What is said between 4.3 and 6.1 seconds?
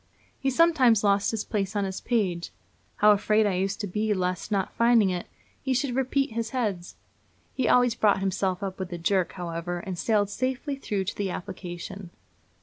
not finding it, he should